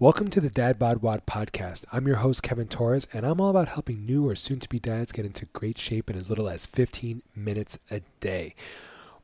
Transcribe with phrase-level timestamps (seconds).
[0.00, 1.84] Welcome to the Dad Bod Wad podcast.
[1.92, 4.78] I'm your host, Kevin Torres, and I'm all about helping new or soon to be
[4.78, 8.54] dads get into great shape in as little as 15 minutes a day.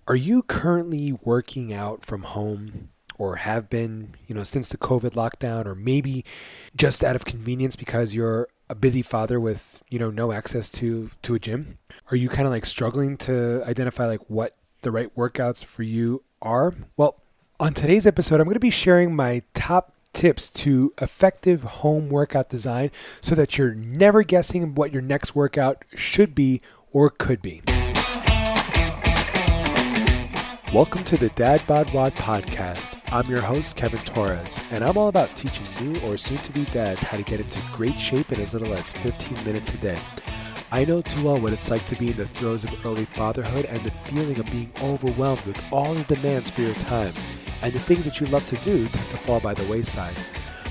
[0.06, 5.12] Are you currently working out from home or have been, you know, since the COVID
[5.12, 6.26] lockdown, or maybe
[6.76, 11.10] just out of convenience because you're a busy father with, you know, no access to
[11.22, 11.78] to a gym?
[12.10, 16.22] Are you kind of like struggling to identify like what the right workouts for you
[16.42, 16.74] are?
[16.98, 17.16] Well,
[17.58, 22.48] on today's episode, I'm going to be sharing my top tips to effective home workout
[22.48, 27.60] design so that you're never guessing what your next workout should be or could be.
[30.72, 32.98] Welcome to the Dad Bod Wad podcast.
[33.12, 36.64] I'm your host, Kevin Torres, and I'm all about teaching new or soon to be
[36.64, 39.98] dads how to get into great shape in as little as 15 minutes a day.
[40.72, 43.66] I know too well what it's like to be in the throes of early fatherhood
[43.66, 47.12] and the feeling of being overwhelmed with all the demands for your time
[47.62, 50.16] and the things that you love to do tend to fall by the wayside.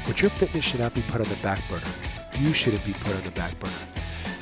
[0.05, 1.87] But your fitness should not be put on the back burner.
[2.37, 3.73] You shouldn't be put on the back burner.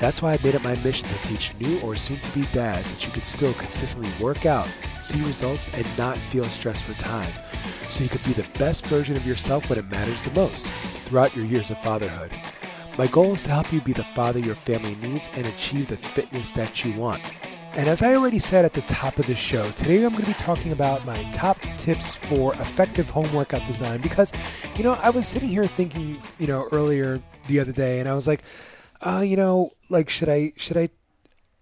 [0.00, 2.92] That's why I made it my mission to teach new or soon to be dads
[2.92, 7.32] that you can still consistently work out, see results, and not feel stressed for time.
[7.90, 10.66] So you can be the best version of yourself when it matters the most
[11.06, 12.32] throughout your years of fatherhood.
[12.96, 15.96] My goal is to help you be the father your family needs and achieve the
[15.96, 17.20] fitness that you want.
[17.72, 20.30] And as I already said at the top of the show, today I'm going to
[20.30, 24.32] be talking about my top tips for effective home workout design because,
[24.76, 28.14] you know, I was sitting here thinking, you know, earlier the other day and I
[28.14, 28.44] was like,
[29.00, 30.88] uh, you know, like should I should I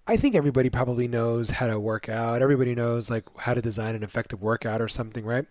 [0.07, 2.43] I think everybody probably knows how to work out.
[2.43, 5.51] Everybody knows like how to design an effective workout or something, right?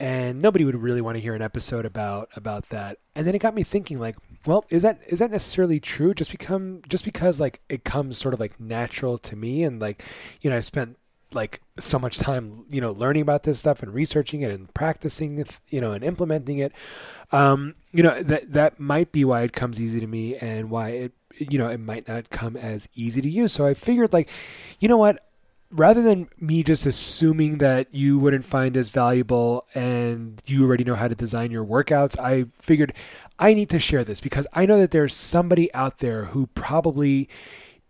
[0.00, 2.98] And nobody would really want to hear an episode about about that.
[3.14, 6.14] And then it got me thinking, like, well, is that is that necessarily true?
[6.14, 10.02] Just become just because like it comes sort of like natural to me, and like,
[10.40, 10.96] you know, I spent
[11.32, 15.44] like so much time, you know, learning about this stuff and researching it and practicing,
[15.68, 16.72] you know, and implementing it.
[17.30, 20.88] Um, you know, that that might be why it comes easy to me, and why
[20.88, 23.52] it you know it might not come as easy to use.
[23.52, 24.30] So I figured, like,
[24.80, 25.20] you know what,
[25.70, 30.96] rather than me just assuming that you wouldn't find this valuable and you already know
[30.96, 32.92] how to design your workouts, I figured
[33.38, 37.28] I need to share this because I know that there's somebody out there who probably,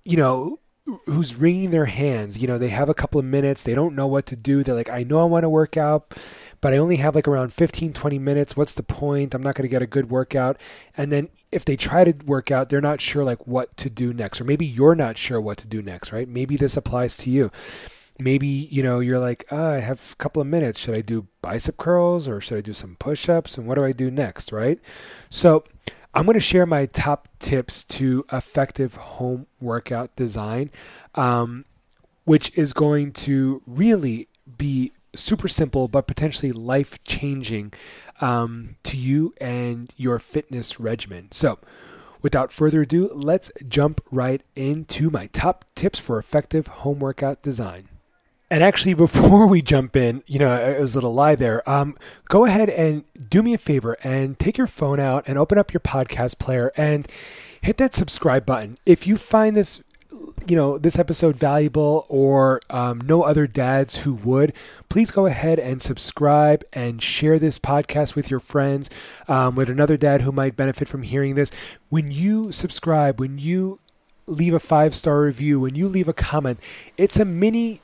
[0.05, 0.59] you know,
[1.07, 2.39] who's wringing their hands.
[2.39, 4.63] You know, they have a couple of minutes, they don't know what to do.
[4.63, 6.15] They're like, I know I want to work out,
[6.61, 8.57] but I only have like around 15, 20 minutes.
[8.57, 9.35] What's the point?
[9.35, 10.61] I'm not going to get a good workout.
[10.97, 14.13] And then if they try to work out, they're not sure like what to do
[14.13, 14.41] next.
[14.41, 16.29] Or maybe you're not sure what to do next, right?
[16.29, 17.51] Maybe this applies to you.
[18.19, 20.79] Maybe, you know, you're like, oh, I have a couple of minutes.
[20.79, 23.57] Should I do bicep curls or should I do some push ups?
[23.57, 24.79] And what do I do next, right?
[25.29, 25.65] So,
[26.13, 30.73] I'm going to share my top tips to effective home workout design,
[31.15, 31.65] um,
[32.25, 34.27] which is going to really
[34.59, 37.73] be super simple but potentially life changing
[38.21, 41.29] um, to you and your fitness regimen.
[41.33, 41.59] So,
[42.23, 47.89] without further ado, let's jump right into my top tips for effective home workout design.
[48.51, 51.69] And actually, before we jump in, you know, it was a little lie there.
[51.69, 51.97] Um,
[52.29, 55.73] go ahead and do me a favor and take your phone out and open up
[55.73, 57.09] your podcast player and
[57.63, 58.79] hit that subscribe button.
[58.85, 59.83] If you find this
[60.47, 64.53] you know this episode valuable or um, no other dads who would
[64.89, 68.91] please go ahead and subscribe and share this podcast with your friends
[69.29, 71.51] um, with another dad who might benefit from hearing this.
[71.89, 73.81] When you subscribe when you
[74.27, 76.59] leave a five star review when you leave a comment
[76.97, 77.81] it's a mini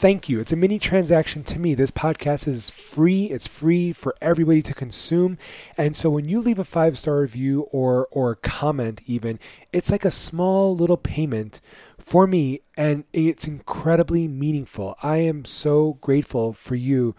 [0.00, 0.40] thank you.
[0.40, 1.74] It's a mini transaction to me.
[1.74, 3.26] This podcast is free.
[3.26, 5.36] It's free for everybody to consume.
[5.76, 9.38] And so when you leave a five star review or or comment even,
[9.74, 11.60] it's like a small little payment
[11.98, 14.96] for me and it's incredibly meaningful.
[15.02, 17.14] I am so grateful for you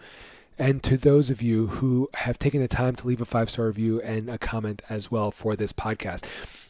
[0.58, 3.66] and to those of you who have taken the time to leave a five star
[3.66, 6.26] review and a comment as well for this podcast.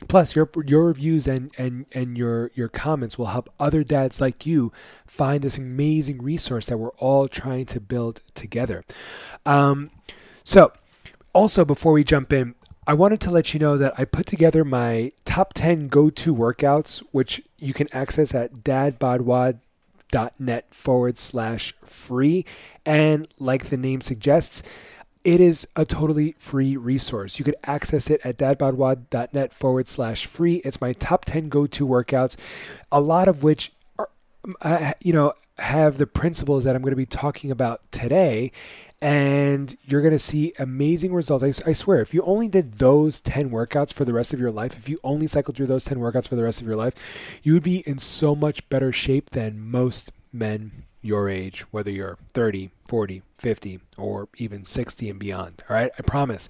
[0.08, 4.46] Plus, your your reviews and and and your your comments will help other dads like
[4.46, 4.72] you
[5.06, 8.84] find this amazing resource that we're all trying to build together.
[9.44, 9.90] Um,
[10.44, 10.72] so,
[11.32, 12.54] also before we jump in,
[12.86, 16.34] I wanted to let you know that I put together my top 10 go to
[16.34, 19.60] workouts, which you can access at dadbodwad.com
[20.38, 22.44] net forward slash free.
[22.84, 24.62] And like the name suggests,
[25.24, 27.38] it is a totally free resource.
[27.38, 30.56] You could access it at dadbodwad.net forward slash free.
[30.64, 32.36] It's my top 10 go to workouts,
[32.90, 34.08] a lot of which are,
[34.62, 38.52] uh, you know, have the principles that I'm going to be talking about today.
[39.00, 41.42] And you're going to see amazing results.
[41.42, 44.50] I, I, swear, if you only did those 10 workouts for the rest of your
[44.50, 47.40] life, if you only cycled through those 10 workouts for the rest of your life,
[47.42, 52.16] you would be in so much better shape than most men your age, whether you're
[52.32, 55.64] 30, 40, 50, or even 60 and beyond.
[55.68, 56.48] All right, I promise.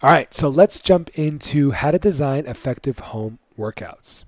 [0.00, 4.24] All right, so let's jump into how to design effective home workouts.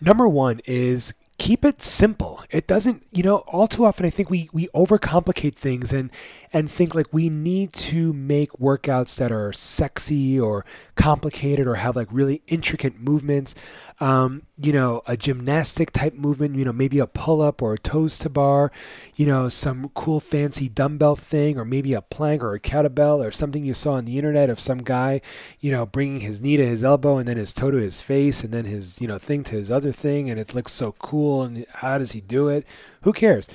[0.00, 2.42] Number one is keep it simple.
[2.50, 6.10] It doesn't, you know, all too often I think we we overcomplicate things and
[6.52, 10.64] and think like we need to make workouts that are sexy or
[10.94, 13.54] complicated or have like really intricate movements.
[14.00, 17.78] Um, you know, a gymnastic type movement, you know, maybe a pull up or a
[17.78, 18.70] toes to bar,
[19.16, 23.32] you know, some cool fancy dumbbell thing, or maybe a plank or a kettlebell or
[23.32, 25.20] something you saw on the internet of some guy,
[25.60, 28.44] you know, bringing his knee to his elbow and then his toe to his face
[28.44, 30.30] and then his, you know, thing to his other thing.
[30.30, 31.23] And it looks so cool.
[31.42, 32.66] And how does he do it?
[33.02, 33.48] Who cares?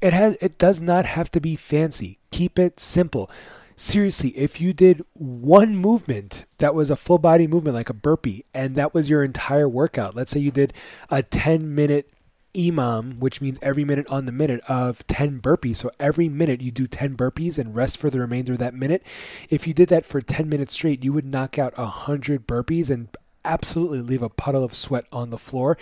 [0.00, 2.18] It has, it does not have to be fancy.
[2.30, 3.30] Keep it simple
[3.76, 8.44] seriously, if you did one movement that was a full body movement, like a burpee,
[8.54, 10.72] and that was your entire workout, let's say you did
[11.10, 12.10] a 10 minute
[12.54, 15.76] EMOM, which means every minute on the minute of 10 burpees.
[15.76, 19.02] So every minute you do 10 burpees and rest for the remainder of that minute.
[19.50, 23.08] If you did that for 10 minutes straight, you would knock out 100 burpees and
[23.44, 25.76] absolutely leave a puddle of sweat on the floor.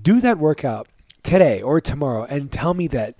[0.00, 0.88] Do that workout
[1.22, 3.14] today or tomorrow and tell me that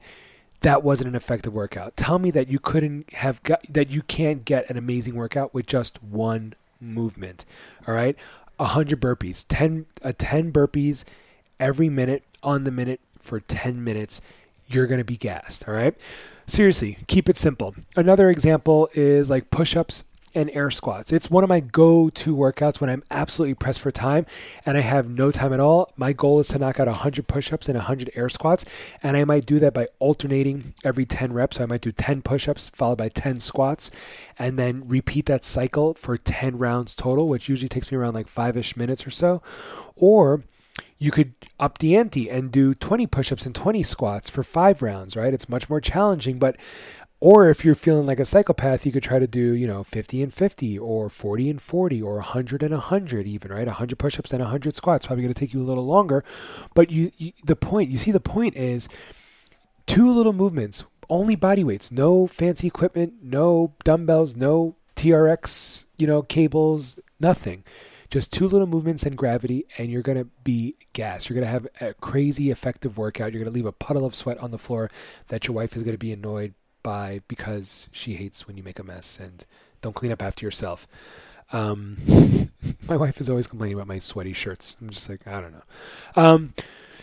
[0.60, 1.96] that wasn't an effective workout.
[1.96, 5.66] Tell me that you couldn't have got that you can't get an amazing workout with
[5.66, 7.44] just one movement.
[7.86, 8.16] All right?
[8.56, 11.04] 100 burpees, 10 a uh, 10 burpees
[11.60, 14.20] every minute on the minute for 10 minutes.
[14.66, 15.94] You're going to be gassed, all right?
[16.46, 17.74] Seriously, keep it simple.
[17.96, 20.04] Another example is like push-ups
[20.38, 21.12] and air squats.
[21.12, 24.24] It's one of my go to workouts when I'm absolutely pressed for time
[24.64, 25.92] and I have no time at all.
[25.96, 28.64] My goal is to knock out 100 push ups and 100 air squats.
[29.02, 31.56] And I might do that by alternating every 10 reps.
[31.56, 33.90] So I might do 10 push ups followed by 10 squats
[34.38, 38.28] and then repeat that cycle for 10 rounds total, which usually takes me around like
[38.28, 39.42] five ish minutes or so.
[39.96, 40.44] Or
[40.98, 45.16] you could up the ante and do 20 push-ups and 20 squats for five rounds
[45.16, 46.56] right it's much more challenging but
[47.20, 50.22] or if you're feeling like a psychopath, you could try to do, you know, 50
[50.22, 53.66] and 50 or 40 and 40 or 100 and 100 even, right?
[53.66, 55.06] 100 push-ups and 100 squats.
[55.06, 56.22] Probably going to take you a little longer,
[56.74, 58.88] but you, you the point, you see the point is
[59.86, 66.22] two little movements, only body weights, no fancy equipment, no dumbbells, no TRX, you know,
[66.22, 67.64] cables, nothing.
[68.10, 71.28] Just two little movements and gravity, and you're going to be gas.
[71.28, 73.32] You're going to have a crazy effective workout.
[73.32, 74.88] You're going to leave a puddle of sweat on the floor
[75.26, 78.78] that your wife is going to be annoyed by because she hates when you make
[78.78, 79.44] a mess and
[79.80, 80.86] don't clean up after yourself.
[81.52, 82.50] Um,
[82.88, 84.76] my wife is always complaining about my sweaty shirts.
[84.80, 85.62] I'm just like, I don't know.
[86.16, 86.54] Um,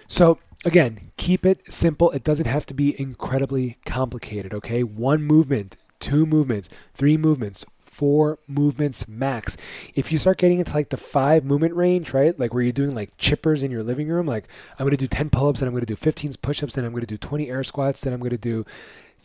[0.08, 2.12] so again, keep it simple.
[2.12, 4.54] It doesn't have to be incredibly complicated.
[4.54, 9.56] Okay, one movement, two movements, three movements, four movements max.
[9.94, 12.38] If you start getting into like the five movement range, right?
[12.38, 15.08] Like where you're doing like chippers in your living room, like I'm going to do
[15.08, 17.08] 10 pull ups and I'm going to do 15 push ups, then I'm going to
[17.08, 18.66] do 20 air squats, then I'm going to do,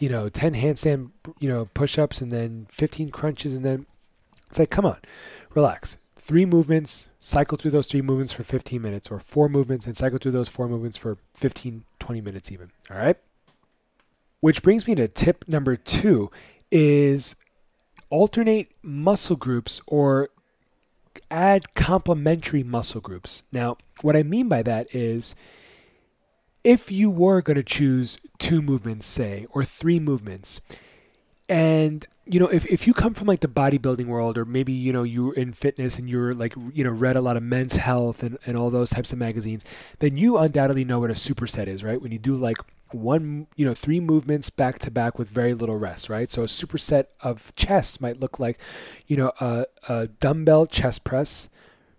[0.01, 3.55] you know, 10 handstand, you know, push ups and then 15 crunches.
[3.55, 3.87] And then
[4.49, 4.99] it's like, come on,
[5.55, 5.97] relax.
[6.17, 10.19] Three movements, cycle through those three movements for 15 minutes, or four movements and cycle
[10.19, 12.71] through those four movements for 15, 20 minutes, even.
[12.91, 13.17] All right.
[14.41, 16.31] Which brings me to tip number two
[16.71, 17.37] is
[18.09, 20.31] alternate muscle groups or
[21.31, 23.43] add complementary muscle groups.
[23.53, 25.35] Now, what I mean by that is
[26.65, 30.61] if you were going to choose two movements, say, or three movements,
[31.49, 34.93] and you know, if, if you come from like the bodybuilding world, or maybe you
[34.93, 38.23] know you're in fitness and you're like you know read a lot of Men's Health
[38.23, 39.65] and, and all those types of magazines,
[39.99, 42.01] then you undoubtedly know what a superset is, right?
[42.01, 42.59] When you do like
[42.93, 46.31] one, you know, three movements back to back with very little rest, right?
[46.31, 48.59] So a superset of chest might look like,
[49.07, 51.49] you know, a, a dumbbell chest press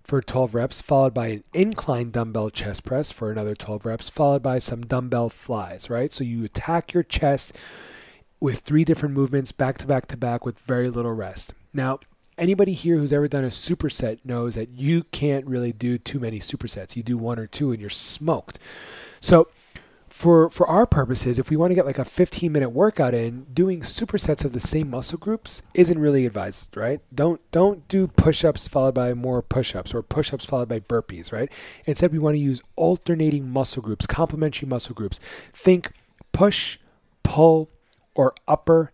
[0.04, 4.42] for 12 reps, followed by an incline dumbbell chest press for another 12 reps, followed
[4.42, 6.12] by some dumbbell flies, right?
[6.12, 7.56] So you attack your chest
[8.40, 11.54] with three different movements back to back to back with very little rest.
[11.74, 12.00] Now,
[12.38, 16.40] anybody here who's ever done a superset knows that you can't really do too many
[16.40, 16.96] supersets.
[16.96, 18.60] You do one or two and you're smoked.
[19.20, 19.48] So,
[20.12, 23.46] for for our purposes, if we want to get like a 15 minute workout in,
[23.54, 27.00] doing supersets of the same muscle groups isn't really advised, right?
[27.16, 31.50] Don't don't do push-ups followed by more push-ups or push-ups followed by burpees, right?
[31.86, 35.20] Instead, we want to use alternating muscle groups, complementary muscle groups.
[35.54, 35.94] Think
[36.34, 36.78] push,
[37.24, 37.70] pull,
[38.14, 38.92] or upper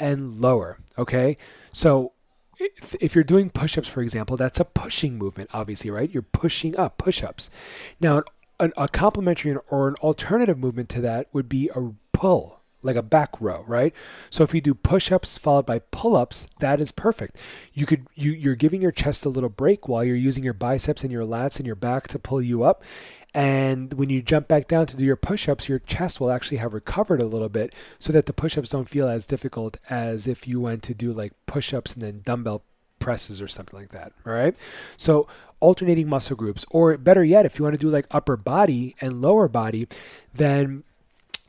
[0.00, 1.38] and lower, okay?
[1.72, 2.12] So
[2.58, 6.10] if, if you're doing push-ups, for example, that's a pushing movement, obviously, right?
[6.10, 7.50] You're pushing up push-ups.
[8.00, 8.24] Now, an,
[8.58, 13.38] a complementary or an alternative movement to that would be a pull, like a back
[13.40, 13.94] row, right?
[14.30, 17.36] So if you do push-ups followed by pull-ups, that is perfect.
[17.74, 21.02] You could you you're giving your chest a little break while you're using your biceps
[21.02, 22.82] and your lats and your back to pull you up.
[23.34, 26.72] And when you jump back down to do your push-ups, your chest will actually have
[26.72, 30.60] recovered a little bit so that the push-ups don't feel as difficult as if you
[30.60, 32.62] went to do like push-ups and then dumbbell
[33.06, 34.10] presses or something like that.
[34.26, 34.56] All right.
[34.96, 35.28] So
[35.60, 39.22] alternating muscle groups, or better yet, if you want to do like upper body and
[39.22, 39.86] lower body,
[40.34, 40.82] then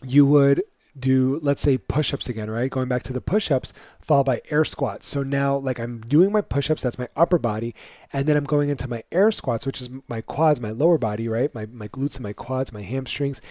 [0.04, 0.62] you would
[1.00, 2.70] do let's say push-ups again right?
[2.70, 5.08] Going back to the push-ups followed by air squats.
[5.08, 7.76] So now like i'm doing my push-ups that's my upper body
[8.14, 11.28] and then i'm going into my air squats which is my quads my lower body
[11.28, 11.54] right?
[11.54, 13.42] My, my glutes and my quads my hamstrings.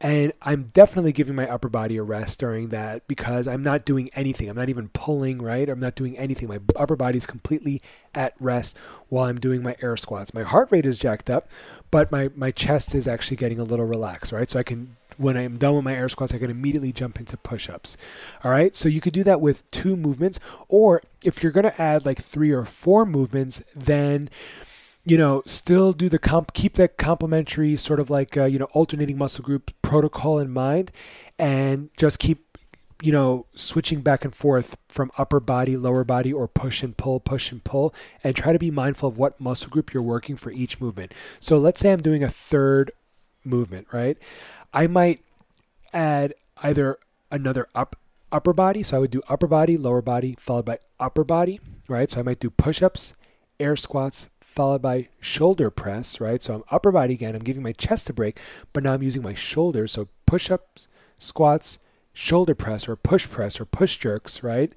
[0.00, 4.10] And i'm definitely giving my upper body a rest during that because i'm not doing
[4.14, 4.48] anything.
[4.48, 5.68] I'm not even pulling right?
[5.68, 6.48] I'm not doing anything.
[6.48, 7.82] My upper body is completely
[8.14, 8.76] at rest
[9.08, 10.32] while i'm doing my air squats.
[10.32, 11.48] My heart rate is jacked up
[11.90, 14.50] but my my chest is actually getting a little relaxed right?
[14.50, 17.36] So i can when I'm done with my air squats, I can immediately jump into
[17.36, 17.96] push ups.
[18.42, 18.74] All right.
[18.74, 20.40] So you could do that with two movements.
[20.68, 24.30] Or if you're going to add like three or four movements, then
[25.06, 28.66] you know, still do the comp, keep that complementary sort of like, uh, you know,
[28.72, 30.90] alternating muscle group protocol in mind
[31.38, 32.58] and just keep,
[33.00, 37.20] you know, switching back and forth from upper body, lower body, or push and pull,
[37.20, 40.50] push and pull, and try to be mindful of what muscle group you're working for
[40.50, 41.14] each movement.
[41.38, 42.90] So let's say I'm doing a third
[43.44, 44.18] movement, right?
[44.74, 45.20] I might
[45.94, 46.34] add
[46.66, 46.98] either
[47.30, 47.96] another up
[48.32, 48.82] upper body.
[48.82, 52.10] So I would do upper body, lower body, followed by upper body, right?
[52.10, 53.14] So I might do push-ups,
[53.60, 56.42] air squats, followed by shoulder press, right?
[56.42, 57.34] So I'm upper body again.
[57.34, 58.40] I'm giving my chest a break,
[58.72, 59.92] but now I'm using my shoulders.
[59.92, 60.88] So push-ups,
[61.20, 61.78] squats,
[62.12, 64.72] shoulder press or push press or push jerks, right?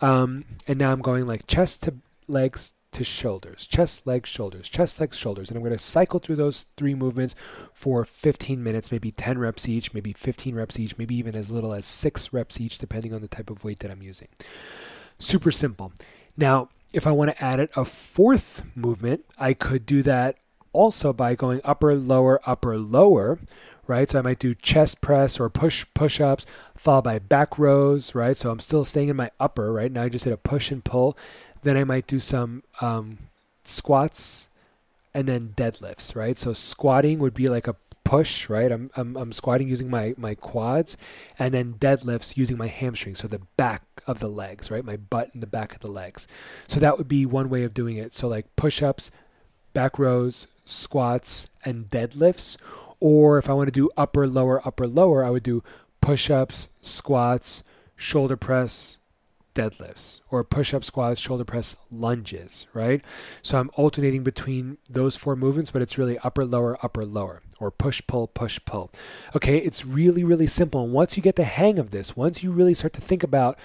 [0.00, 1.94] Um, and now I'm going like chest to
[2.26, 5.48] legs to shoulders, chest, legs, shoulders, chest, legs, shoulders.
[5.48, 7.34] And I'm going to cycle through those three movements
[7.72, 11.72] for 15 minutes, maybe 10 reps each, maybe 15 reps each, maybe even as little
[11.72, 14.28] as six reps each, depending on the type of weight that I'm using.
[15.18, 15.92] Super simple.
[16.36, 20.36] Now, if I want to add it a fourth movement, I could do that
[20.72, 23.38] also by going upper, lower, upper, lower,
[23.86, 24.08] right?
[24.08, 28.36] So I might do chest press or push push ups, followed by back rows, right?
[28.36, 29.90] So I'm still staying in my upper, right?
[29.90, 31.18] Now I just did a push and pull.
[31.68, 33.18] Then I might do some um,
[33.62, 34.48] squats
[35.12, 36.38] and then deadlifts, right?
[36.38, 38.72] So squatting would be like a push, right?
[38.72, 40.96] I'm, I'm, I'm squatting using my, my quads
[41.38, 43.18] and then deadlifts using my hamstrings.
[43.18, 44.82] So the back of the legs, right?
[44.82, 46.26] My butt and the back of the legs.
[46.68, 48.14] So that would be one way of doing it.
[48.14, 49.10] So like push ups,
[49.74, 52.56] back rows, squats, and deadlifts.
[52.98, 55.62] Or if I want to do upper, lower, upper, lower, I would do
[56.00, 57.62] push ups, squats,
[57.94, 58.96] shoulder press,
[59.58, 63.02] deadlifts or push up squats, shoulder press, lunges, right?
[63.42, 67.72] So I'm alternating between those four movements, but it's really upper, lower, upper, lower, or
[67.72, 68.90] push, pull, push, pull.
[69.34, 70.84] Okay, it's really, really simple.
[70.84, 73.58] And once you get the hang of this, once you really start to think about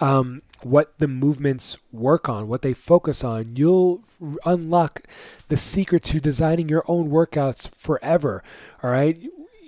[0.00, 4.02] um, what the movements work on, what they focus on, you'll
[4.44, 5.02] unlock
[5.48, 8.42] the secret to designing your own workouts forever.
[8.82, 9.18] All right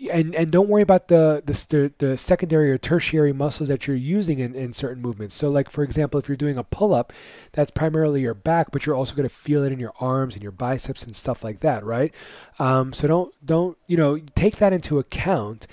[0.08, 4.38] and and don't worry about the, the the secondary or tertiary muscles that you're using
[4.38, 5.34] in, in certain movements.
[5.34, 7.12] So, like for example, if you're doing a pull up,
[7.52, 10.42] that's primarily your back, but you're also going to feel it in your arms and
[10.42, 12.14] your biceps and stuff like that, right?
[12.58, 15.66] Um, so don't don't you know take that into account.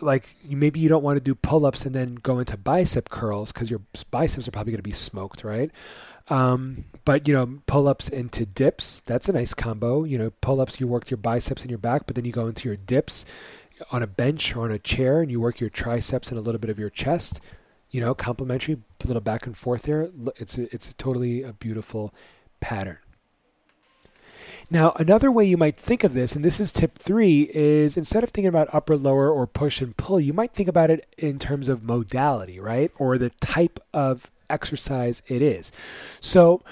[0.00, 3.52] Like maybe you don't want to do pull ups and then go into bicep curls
[3.52, 5.70] because your biceps are probably going to be smoked, right?
[6.28, 10.04] Um, but you know, pull ups into dips, that's a nice combo.
[10.04, 12.46] You know, pull ups, you work your biceps and your back, but then you go
[12.46, 13.24] into your dips
[13.90, 16.60] on a bench or on a chair and you work your triceps and a little
[16.60, 17.40] bit of your chest,
[17.90, 20.10] you know, complementary, a little back and forth there.
[20.36, 22.12] It's a, it's a totally a beautiful
[22.60, 22.98] pattern.
[24.70, 28.24] Now, another way you might think of this, and this is tip three, is instead
[28.24, 31.38] of thinking about upper, lower, or push and pull, you might think about it in
[31.38, 32.90] terms of modality, right?
[32.98, 35.70] Or the type of exercise it is.
[36.18, 36.62] So,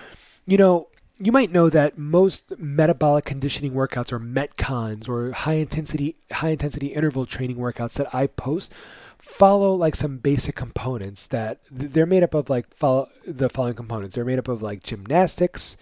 [0.46, 0.88] you know,
[1.22, 6.88] you might know that most metabolic conditioning workouts or metcons or high intensity high intensity
[6.88, 8.72] interval training workouts that I post
[9.20, 14.16] follow like some basic components that they're made up of like follow the following components.
[14.16, 15.76] They're made up of like gymnastics,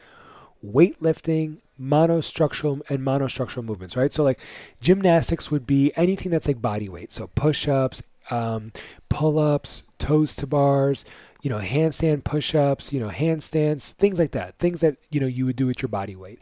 [0.64, 4.12] weightlifting, monostructural and monostructural movements, right?
[4.12, 4.40] So like
[4.82, 7.12] gymnastics would be anything that's like body weight.
[7.12, 8.72] So push-ups, um,
[9.08, 11.06] pull-ups, toes to bars,
[11.42, 15.46] you know, handstand push-ups, you know, handstands, things like that, things that you know you
[15.46, 16.38] would do with your body weight.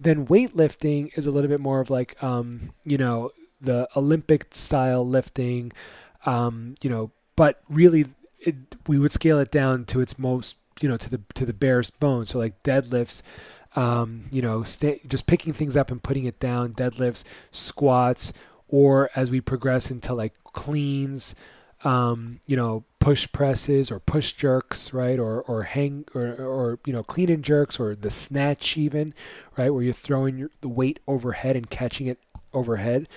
[0.00, 5.06] Then weightlifting is a little bit more of like, um, you know, the Olympic style
[5.06, 5.72] lifting,
[6.24, 8.06] um, you know, but really,
[8.38, 11.52] it, we would scale it down to its most, you know, to the to the
[11.52, 12.24] barest bone.
[12.24, 13.22] So like deadlifts.
[13.76, 18.32] Um, you know, just picking things up and putting it down, deadlifts, squats,
[18.66, 21.34] or as we progress into like cleans,
[21.84, 25.18] um, you know, push presses or push jerks, right?
[25.18, 29.14] Or or hang or or you know, clean and jerks or the snatch even,
[29.56, 29.70] right?
[29.70, 32.18] Where you're throwing your, the weight overhead and catching it
[32.52, 33.08] overhead.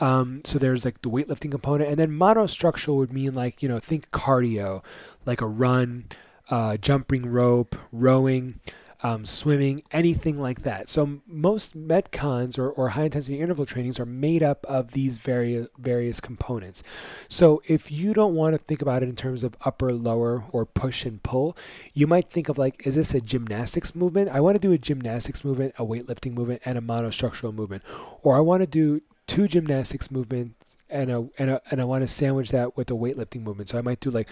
[0.00, 3.78] Um, so there's like the weightlifting component, and then monostructural would mean like you know
[3.78, 4.82] think cardio,
[5.26, 6.06] like a run,
[6.50, 8.60] uh, jumping rope, rowing
[9.02, 10.88] um, swimming, anything like that.
[10.88, 15.66] So most metcons or, or high intensity interval trainings are made up of these various
[15.76, 16.82] various components.
[17.28, 20.64] So if you don't want to think about it in terms of upper, lower, or
[20.64, 21.56] push and pull,
[21.92, 24.30] you might think of like, is this a gymnastics movement?
[24.30, 27.82] I want to do a gymnastics movement, a weightlifting movement, and a monostructural movement,
[28.22, 32.02] or I want to do two gymnastics movements and a and a, and I want
[32.02, 33.70] to sandwich that with a weightlifting movement.
[33.70, 34.28] So I might do like,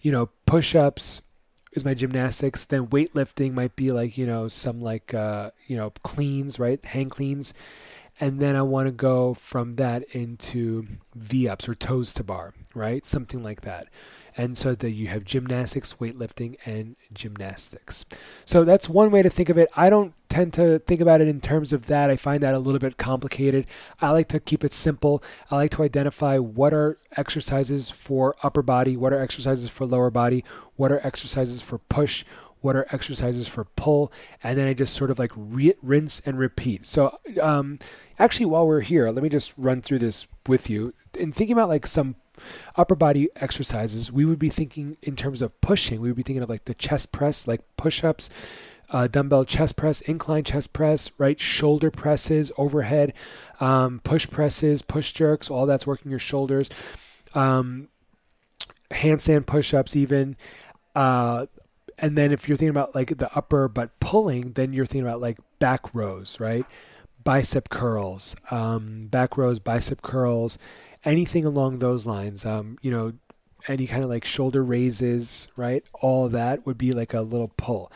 [0.00, 1.22] you know, push-ups
[1.74, 2.64] is my gymnastics.
[2.64, 6.82] Then weightlifting might be like you know some like uh, you know cleans, right?
[6.84, 7.52] Hang cleans,
[8.20, 12.54] and then I want to go from that into V ups or toes to bar,
[12.74, 13.04] right?
[13.04, 13.88] Something like that.
[14.36, 18.04] And so that you have gymnastics, weightlifting, and gymnastics.
[18.44, 19.68] So that's one way to think of it.
[19.76, 22.10] I don't tend to think about it in terms of that.
[22.10, 23.66] I find that a little bit complicated.
[24.00, 25.22] I like to keep it simple.
[25.50, 30.10] I like to identify what are exercises for upper body, what are exercises for lower
[30.10, 30.44] body,
[30.76, 32.24] what are exercises for push,
[32.60, 34.10] what are exercises for pull,
[34.42, 36.86] and then I just sort of like re- rinse and repeat.
[36.86, 37.78] So, um,
[38.18, 40.94] actually, while we're here, let me just run through this with you.
[41.18, 42.16] In thinking about like some
[42.76, 46.00] upper body exercises, we would be thinking in terms of pushing.
[46.00, 48.30] We would be thinking of like the chest press, like push ups.
[48.90, 51.40] Uh, dumbbell chest press, incline chest press, right?
[51.40, 53.12] Shoulder presses, overhead,
[53.58, 56.68] um, push presses, push jerks, all that's working your shoulders.
[57.34, 57.88] Um,
[58.90, 60.36] handstand push ups, even.
[60.94, 61.46] Uh,
[61.98, 65.20] and then if you're thinking about like the upper but pulling, then you're thinking about
[65.20, 66.66] like back rows, right?
[67.22, 70.58] Bicep curls, um, back rows, bicep curls,
[71.04, 72.44] anything along those lines.
[72.44, 73.12] Um, you know,
[73.68, 75.84] any kind of like shoulder raises, right?
[75.94, 77.90] All that would be like a little pull.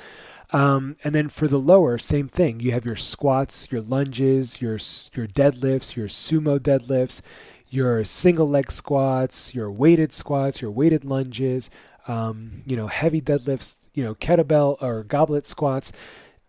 [0.50, 2.61] Um, and then for the lower, same thing.
[2.61, 4.78] You have your squats, your lunges, your
[5.14, 7.21] your deadlifts, your sumo deadlifts,
[7.70, 11.70] your single leg squats, your weighted squats, your weighted lunges,
[12.06, 15.92] um, you know, heavy deadlifts, you know, kettlebell or goblet squats,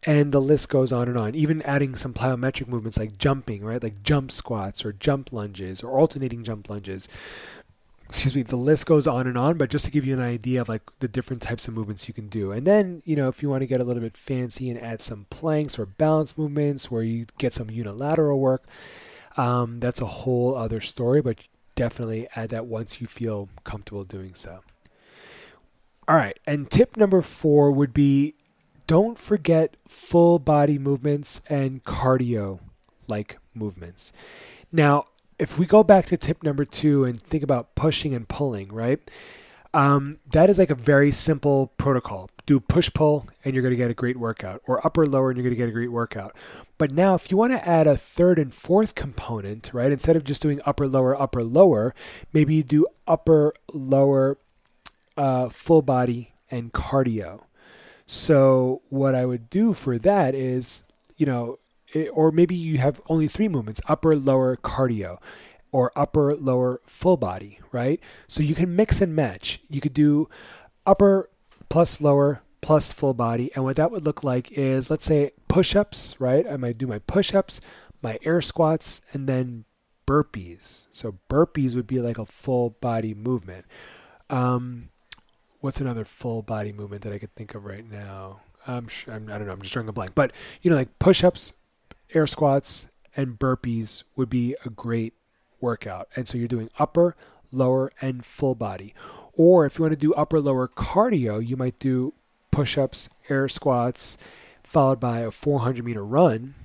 [0.03, 1.35] and the list goes on and on.
[1.35, 3.83] Even adding some plyometric movements like jumping, right?
[3.83, 7.10] Like jump squats or jump lunges or alternating jump lunges.
[8.08, 10.62] Excuse me, the list goes on and on, but just to give you an idea
[10.62, 12.51] of like the different types of movements you can do.
[12.51, 15.01] And then, you know, if you want to get a little bit fancy and add
[15.01, 18.63] some planks or balance movements where you get some unilateral work,
[19.38, 21.38] um, that's a whole other story, but
[21.76, 24.60] definitely add that once you feel comfortable doing so.
[26.08, 26.38] All right.
[26.46, 28.36] And tip number four would be
[28.88, 32.60] don't forget full body movements and cardio
[33.08, 34.12] like movements.
[34.72, 35.06] Now,
[35.38, 39.00] if we go back to tip number two and think about pushing and pulling, right?
[39.74, 42.30] Um, that is like a very simple protocol.
[42.49, 45.38] Do push pull and you're going to get a great workout, or upper lower and
[45.38, 46.35] you're going to get a great workout.
[46.79, 50.23] But now, if you want to add a third and fourth component, right, instead of
[50.23, 51.93] just doing upper lower upper lower,
[52.33, 54.39] maybe you do upper lower
[55.15, 57.43] uh, full body and cardio.
[58.07, 60.85] So what I would do for that is,
[61.17, 61.59] you know,
[61.93, 65.21] it, or maybe you have only three movements: upper, lower, cardio,
[65.71, 67.99] or upper, lower, full body, right?
[68.27, 69.59] So you can mix and match.
[69.69, 70.29] You could do
[70.88, 71.29] upper
[71.69, 76.19] plus lower plus full body, and what that would look like is, let's say, push-ups,
[76.19, 76.45] right?
[76.45, 77.62] I might do my push-ups,
[78.01, 79.65] my air squats, and then
[80.05, 80.88] burpees.
[80.91, 83.65] So burpees would be like a full body movement.
[84.29, 84.89] Um,
[85.62, 88.41] what's another full body movement that I could think of right now?
[88.67, 89.53] I'm, sure, I'm I don't know.
[89.53, 90.15] I'm just drawing a blank.
[90.15, 91.53] But you know, like push-ups,
[92.13, 95.13] air squats, and burpees would be a great
[95.62, 96.10] workout.
[96.15, 97.15] And so you're doing upper,
[97.51, 98.93] lower, and full body.
[99.34, 102.13] Or if you want to do upper lower cardio, you might do
[102.52, 104.18] push-ups, air squats,
[104.63, 106.56] followed by a 400 meter run,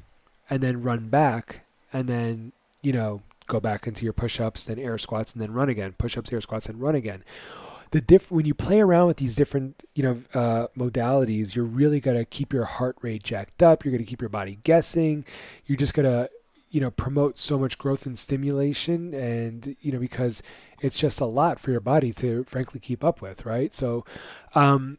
[0.50, 4.98] and then run back, and then you know go back into your push-ups, then air
[4.98, 5.94] squats, and then run again.
[5.98, 7.22] Push-ups, air squats, and run again
[7.94, 12.00] the diff when you play around with these different you know uh, modalities, you're really
[12.00, 13.84] gonna keep your heart rate jacked up.
[13.84, 15.24] You're gonna keep your body guessing.
[15.64, 16.28] You're just gonna
[16.74, 20.42] you know promote so much growth and stimulation, and you know because
[20.80, 23.72] it's just a lot for your body to frankly keep up with, right?
[23.72, 24.04] So.
[24.54, 24.98] Um,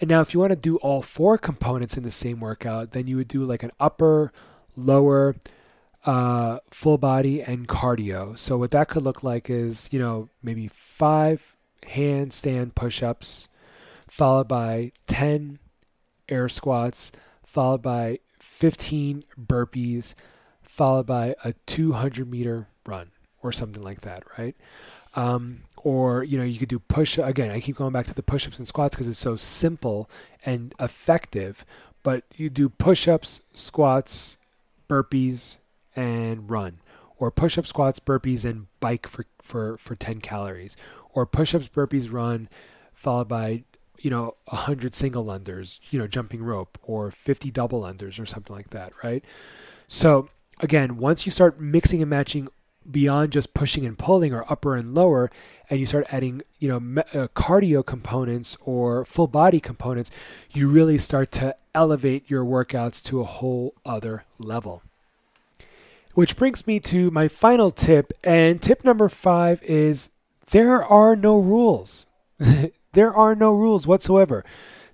[0.00, 3.06] and now, if you want to do all four components in the same workout, then
[3.06, 4.32] you would do like an upper,
[4.74, 5.36] lower,
[6.04, 8.36] uh, full body, and cardio.
[8.36, 13.48] So what that could look like is, you know, maybe five handstand push ups,
[14.08, 15.60] followed by 10
[16.28, 17.12] air squats,
[17.44, 20.16] followed by 15 burpees,
[20.72, 23.10] followed by a 200 meter run
[23.42, 24.56] or something like that, right?
[25.14, 28.22] Um, or you know you could do push again i keep going back to the
[28.22, 30.08] push-ups and squats because it's so simple
[30.46, 31.64] and effective
[32.02, 34.38] but you do push-ups squats
[34.88, 35.56] burpees
[35.96, 36.78] and run
[37.18, 40.76] or push-up squats burpees and bike for for for 10 calories
[41.12, 42.48] or push-ups burpees run
[42.92, 43.64] followed by
[43.98, 48.54] you know 100 single unders you know jumping rope or 50 double unders or something
[48.54, 49.24] like that right
[49.88, 50.28] so
[50.62, 52.48] again once you start mixing and matching
[52.90, 55.30] beyond just pushing and pulling or upper and lower
[55.68, 60.10] and you start adding you know me- uh, cardio components or full body components
[60.52, 64.82] you really start to elevate your workouts to a whole other level.
[66.14, 70.10] Which brings me to my final tip and tip number 5 is
[70.50, 72.06] there are no rules.
[72.94, 74.44] There are no rules whatsoever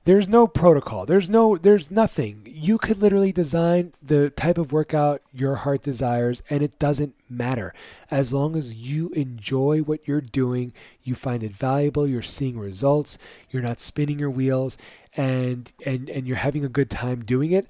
[0.04, 1.06] there's no protocol.
[1.06, 2.46] There's no there's nothing.
[2.46, 7.74] You could literally design the type of workout your heart desires and it doesn't matter.
[8.10, 13.18] As long as you enjoy what you're doing, you find it valuable, you're seeing results,
[13.50, 14.78] you're not spinning your wheels
[15.16, 17.66] and and and you're having a good time doing it.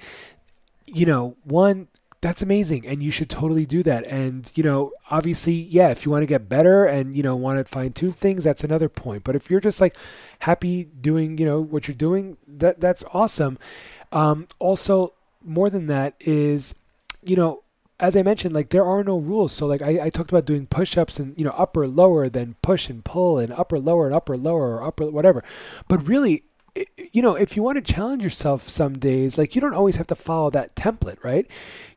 [0.87, 1.89] You know, one
[2.21, 6.11] that's amazing and you should totally do that and you know obviously yeah if you
[6.11, 9.23] want to get better and you know want to fine tune things that's another point
[9.23, 9.97] but if you're just like
[10.41, 13.59] happy doing you know what you're doing that that's awesome
[14.11, 15.13] um, also
[15.45, 16.75] more than that is
[17.23, 17.63] you know
[18.01, 19.53] as I mentioned, like there are no rules.
[19.53, 22.89] So like I, I talked about doing push-ups and you know upper lower, then push
[22.89, 25.43] and pull and upper lower and upper lower or upper whatever.
[25.89, 26.45] But really,
[27.13, 30.07] you know, if you want to challenge yourself some days, like you don't always have
[30.09, 31.51] to follow that template, right?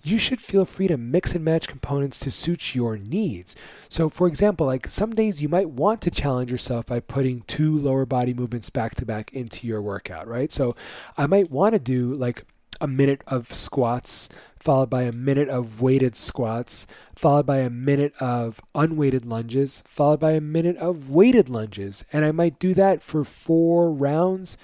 [0.03, 3.55] You should feel free to mix and match components to suit your needs.
[3.89, 7.77] So, for example, like some days you might want to challenge yourself by putting two
[7.77, 10.51] lower body movements back to back into your workout, right?
[10.51, 10.75] So,
[11.17, 12.45] I might want to do like
[12.79, 14.27] a minute of squats,
[14.61, 20.19] followed by a minute of weighted squats, followed by a minute of unweighted lunges, followed
[20.19, 22.05] by a minute of weighted lunges.
[22.13, 24.57] And I might do that for four rounds,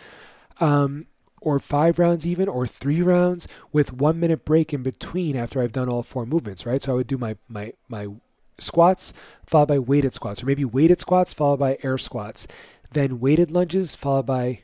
[0.60, 1.07] um,
[1.41, 5.71] or five rounds even, or three rounds with one minute break in between after I've
[5.71, 6.81] done all four movements, right?
[6.81, 8.07] So I would do my, my, my
[8.60, 9.13] squats
[9.45, 12.47] followed by weighted squats, or maybe weighted squats followed by air squats,
[12.91, 14.62] then weighted lunges followed by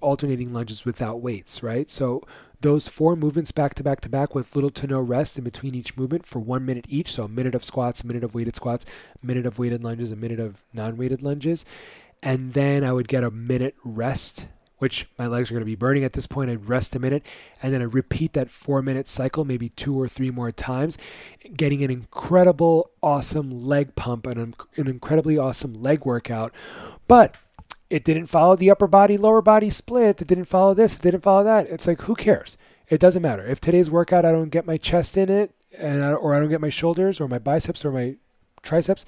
[0.00, 1.90] alternating lunges without weights, right?
[1.90, 2.22] So
[2.60, 5.74] those four movements back to back to back with little to no rest in between
[5.74, 7.12] each movement for one minute each.
[7.12, 8.86] So a minute of squats, a minute of weighted squats,
[9.22, 11.64] a minute of weighted lunges, a minute of non weighted lunges.
[12.22, 15.74] And then I would get a minute rest, which my legs are going to be
[15.74, 16.50] burning at this point.
[16.50, 17.24] I'd rest a minute
[17.62, 20.96] and then I repeat that four minute cycle, maybe two or three more times,
[21.56, 26.52] getting an incredible, awesome leg pump and an incredibly awesome leg workout.
[27.06, 27.36] But
[27.90, 30.20] it didn't follow the upper body lower body split.
[30.20, 30.96] It didn't follow this.
[30.96, 31.66] It didn't follow that.
[31.68, 32.56] It's like who cares?
[32.88, 33.46] It doesn't matter.
[33.46, 36.48] If today's workout i don't get my chest in it and I, or i don't
[36.48, 38.16] get my shoulders or my biceps or my
[38.62, 39.04] triceps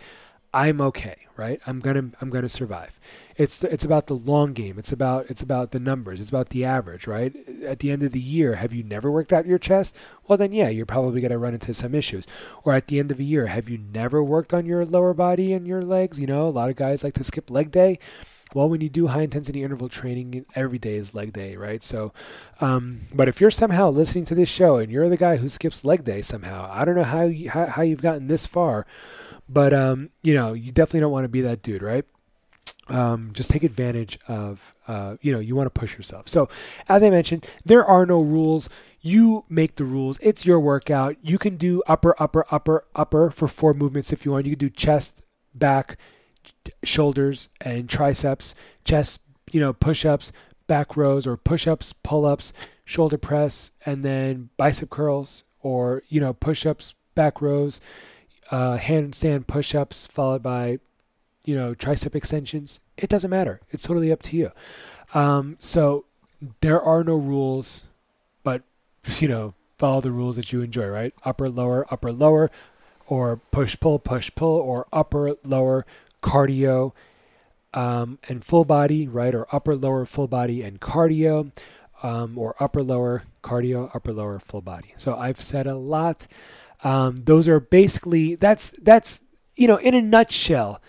[0.52, 1.60] i'm okay right?
[1.66, 2.98] I'm gonna i'm gonna survive.
[3.36, 4.76] It's it's about the long game.
[4.76, 6.20] It's about it's about the numbers.
[6.20, 7.32] It's about the average right?
[7.64, 9.96] At the end of the year have you never worked out your chest?
[10.26, 12.26] Well then yeah you're probably to run into some issues.
[12.64, 15.52] Or at the end of a year have you never worked on your lower body
[15.52, 16.18] and your legs?
[16.18, 17.98] You know a lot of guys like to skip leg day
[18.54, 21.82] well, when you do high intensity interval training, every day is leg day, right?
[21.82, 22.12] So,
[22.60, 25.84] um, but if you're somehow listening to this show and you're the guy who skips
[25.84, 28.86] leg day somehow, I don't know how you, how, how you've gotten this far,
[29.48, 32.04] but um, you know, you definitely don't want to be that dude, right?
[32.88, 36.26] Um, just take advantage of, uh, you know, you want to push yourself.
[36.26, 36.48] So,
[36.88, 38.70] as I mentioned, there are no rules.
[39.02, 40.18] You make the rules.
[40.22, 41.16] It's your workout.
[41.22, 44.46] You can do upper, upper, upper, upper for four movements if you want.
[44.46, 45.22] You can do chest,
[45.54, 45.98] back,
[46.82, 48.54] shoulders and triceps,
[48.84, 49.20] chest,
[49.52, 50.32] you know, push ups,
[50.66, 52.52] back rows or push ups, pull ups,
[52.84, 57.80] shoulder press, and then bicep curls or, you know, push ups, back rows,
[58.50, 60.78] uh, handstand push ups, followed by,
[61.44, 62.80] you know, tricep extensions.
[62.96, 63.60] It doesn't matter.
[63.70, 64.52] It's totally up to you.
[65.14, 66.04] Um, so
[66.60, 67.86] there are no rules,
[68.42, 68.62] but,
[69.18, 71.12] you know, follow the rules that you enjoy, right?
[71.24, 72.48] Upper, lower, upper, lower,
[73.06, 75.86] or push, pull, push, pull, or upper, lower,
[76.22, 76.92] cardio,
[77.74, 79.34] um, and full body, right?
[79.34, 81.52] Or upper lower full body and cardio,
[82.02, 84.92] um, or upper lower cardio, upper lower full body.
[84.96, 86.26] So I've said a lot.
[86.84, 89.20] Um, those are basically that's that's
[89.56, 90.80] you know in a nutshell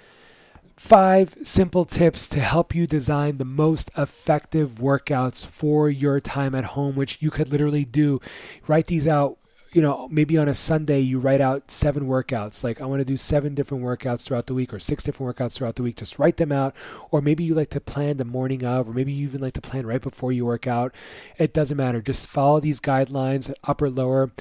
[0.80, 6.64] five simple tips to help you design the most effective workouts for your time at
[6.64, 8.22] home, which you could literally do.
[8.66, 9.39] Write these out
[9.72, 12.64] you know, maybe on a Sunday you write out seven workouts.
[12.64, 15.56] Like I want to do seven different workouts throughout the week or six different workouts
[15.56, 15.98] throughout the week.
[15.98, 16.76] Just write them out.
[17.12, 19.62] Or maybe you like to plan the morning of, or maybe you even like to
[19.62, 20.96] plan right before you work out.
[21.38, 22.02] It doesn't matter.
[22.02, 24.32] Just follow these guidelines, upper, lower.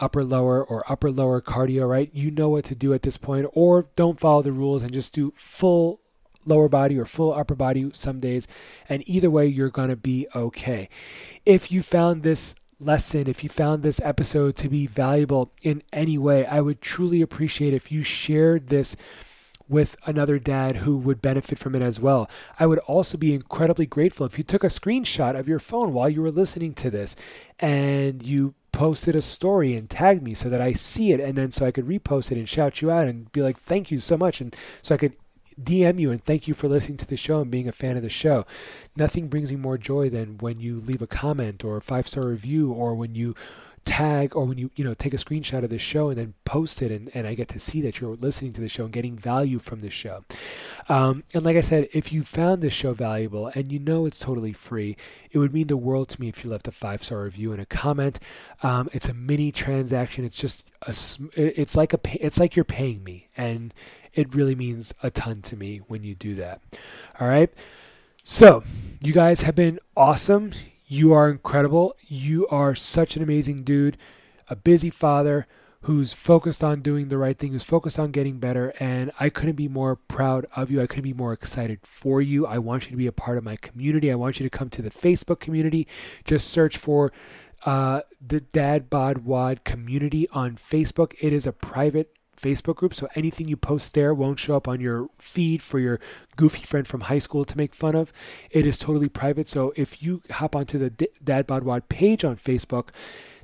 [0.00, 2.10] upper lower or upper lower cardio, right?
[2.12, 5.12] You know what to do at this point, or don't follow the rules and just
[5.12, 6.00] do full
[6.46, 8.46] lower body or full upper body some days.
[8.88, 10.88] And either way, you're going to be okay.
[11.44, 16.18] If you found this lesson, if you found this episode to be valuable in any
[16.18, 18.96] way, I would truly appreciate if you shared this
[19.68, 22.30] with another dad who would benefit from it as well.
[22.58, 26.08] I would also be incredibly grateful if you took a screenshot of your phone while
[26.08, 27.16] you were listening to this
[27.58, 31.50] and you posted a story and tagged me so that I see it and then
[31.50, 34.16] so I could repost it and shout you out and be like, thank you so
[34.16, 34.40] much.
[34.40, 35.14] And so I could
[35.62, 38.02] DM you and thank you for listening to the show and being a fan of
[38.02, 38.46] the show.
[38.96, 42.28] Nothing brings me more joy than when you leave a comment or a five star
[42.28, 43.34] review or when you
[43.88, 46.82] tag or when you you know take a screenshot of the show and then post
[46.82, 49.16] it and, and i get to see that you're listening to the show and getting
[49.16, 50.24] value from the show.
[50.88, 54.18] Um, and like i said if you found this show valuable and you know it's
[54.18, 54.96] totally free
[55.30, 57.60] it would mean the world to me if you left a five star review and
[57.60, 58.18] a comment.
[58.62, 60.24] Um, it's a mini transaction.
[60.24, 60.94] It's just a
[61.36, 63.74] it's like a it's like you're paying me and
[64.14, 66.60] it really means a ton to me when you do that.
[67.20, 67.52] All right?
[68.22, 68.62] So
[69.00, 70.52] you guys have been awesome
[70.88, 71.94] you are incredible.
[72.06, 73.98] You are such an amazing dude,
[74.48, 75.46] a busy father
[75.82, 78.72] who's focused on doing the right thing, who's focused on getting better.
[78.80, 80.82] And I couldn't be more proud of you.
[80.82, 82.46] I couldn't be more excited for you.
[82.46, 84.10] I want you to be a part of my community.
[84.10, 85.86] I want you to come to the Facebook community.
[86.24, 87.12] Just search for
[87.64, 91.14] uh, the Dad Bod Wad community on Facebook.
[91.20, 94.80] It is a private Facebook group, so anything you post there won't show up on
[94.80, 96.00] your feed for your
[96.36, 98.12] goofy friend from high school to make fun of.
[98.50, 99.48] It is totally private.
[99.48, 102.88] So if you hop onto the Dad Bod Wad page on Facebook,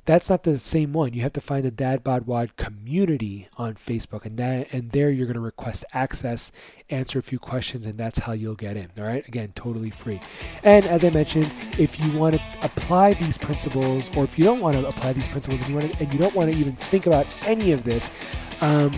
[0.05, 1.13] that's not the same one.
[1.13, 5.09] You have to find the Dad Bod Wad community on Facebook, and that and there
[5.09, 6.51] you're going to request access,
[6.89, 8.91] answer a few questions, and that's how you'll get in.
[8.99, 10.19] All right, again, totally free.
[10.63, 14.61] And as I mentioned, if you want to apply these principles, or if you don't
[14.61, 16.75] want to apply these principles, and you want to, and you don't want to even
[16.75, 18.11] think about any of this,
[18.61, 18.91] um,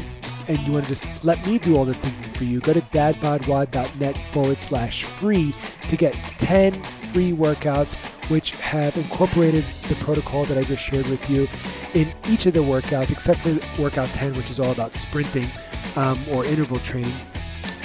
[0.50, 2.82] and you want to just let me do all the thinking for you, go to
[2.82, 5.54] dadbodwad.net forward slash free
[5.88, 7.98] to get 10 free workouts
[8.30, 11.48] which have incorporated the protocol that I just shared with you
[11.94, 15.50] in each of the workouts, except for workout 10, which is all about sprinting
[15.96, 17.13] um, or interval training.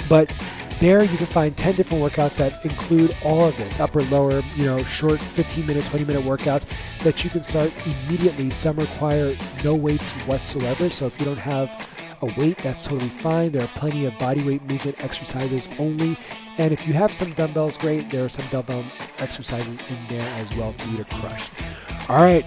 [0.09, 0.31] But
[0.79, 4.65] there you can find 10 different workouts that include all of this upper, lower, you
[4.65, 6.65] know, short 15 minute, 20 minute workouts
[6.99, 8.49] that you can start immediately.
[8.49, 10.89] Some require no weights whatsoever.
[10.89, 11.69] So if you don't have
[12.23, 13.51] a weight, that's totally fine.
[13.51, 16.17] There are plenty of body weight movement exercises only.
[16.57, 18.09] And if you have some dumbbells, great.
[18.09, 18.83] There are some dumbbell
[19.19, 21.49] exercises in there as well for you to crush.
[22.09, 22.45] All right.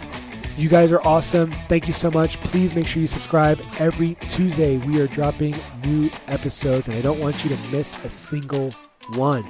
[0.56, 1.52] You guys are awesome.
[1.68, 2.38] Thank you so much.
[2.38, 3.60] Please make sure you subscribe.
[3.78, 8.08] Every Tuesday, we are dropping new episodes, and I don't want you to miss a
[8.08, 8.70] single
[9.16, 9.44] one.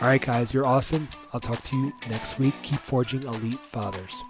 [0.00, 1.08] All right, guys, you're awesome.
[1.34, 2.54] I'll talk to you next week.
[2.62, 4.22] Keep forging elite fathers.